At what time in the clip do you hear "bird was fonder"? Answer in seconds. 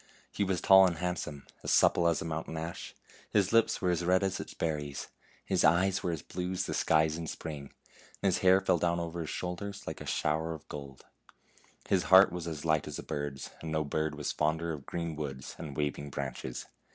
13.83-14.73